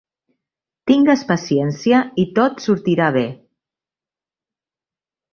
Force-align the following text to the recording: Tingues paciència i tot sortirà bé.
Tingues 0.91 1.23
paciència 1.31 1.99
i 2.23 2.25
tot 2.39 2.63
sortirà 2.65 3.09
bé. 3.17 3.23